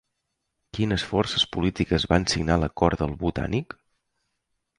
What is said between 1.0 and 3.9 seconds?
forces polítiques van signar l'acord del Botànic?